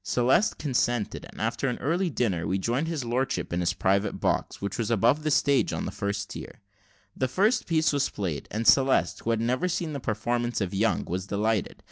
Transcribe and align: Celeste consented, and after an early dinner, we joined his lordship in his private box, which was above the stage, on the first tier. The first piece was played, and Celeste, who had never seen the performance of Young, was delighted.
Celeste 0.03 0.57
consented, 0.57 1.27
and 1.31 1.39
after 1.39 1.67
an 1.67 1.77
early 1.77 2.09
dinner, 2.09 2.47
we 2.47 2.57
joined 2.57 2.87
his 2.87 3.05
lordship 3.05 3.53
in 3.53 3.59
his 3.59 3.73
private 3.75 4.19
box, 4.19 4.59
which 4.59 4.79
was 4.79 4.89
above 4.89 5.21
the 5.21 5.29
stage, 5.29 5.71
on 5.71 5.85
the 5.85 5.91
first 5.91 6.31
tier. 6.31 6.59
The 7.15 7.27
first 7.27 7.67
piece 7.67 7.93
was 7.93 8.09
played, 8.09 8.47
and 8.49 8.65
Celeste, 8.65 9.19
who 9.19 9.29
had 9.29 9.39
never 9.41 9.67
seen 9.67 9.93
the 9.93 9.99
performance 9.99 10.59
of 10.59 10.73
Young, 10.73 11.05
was 11.05 11.27
delighted. 11.27 11.75